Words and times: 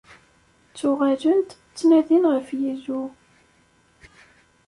Ttuɣalen-d, 0.69 1.49
ttnadin 1.57 2.25
ɣef 2.33 2.47
Yillu. 2.61 3.03